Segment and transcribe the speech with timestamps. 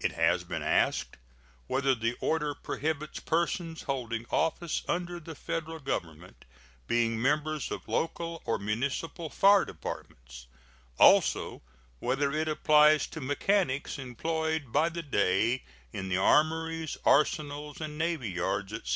[0.00, 1.16] It has been asked
[1.66, 6.44] whether the order prohibits persons holding office under the Federal Government
[6.86, 10.46] being members of local or municipal fire departments;
[10.98, 11.62] also
[12.00, 18.28] whether it applies to mechanics employed by the day in the armories, arsenals, and navy
[18.32, 18.94] yards, etc.